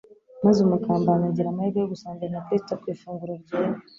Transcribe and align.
maze 0.43 0.57
umugambanyi 0.61 1.25
agira 1.29 1.47
amahirwe 1.49 1.77
yo 1.81 1.89
gusangira 1.93 2.31
na 2.33 2.43
Kristo 2.45 2.71
ku 2.81 2.85
ifunguro 2.93 3.33
ryera. 3.41 3.73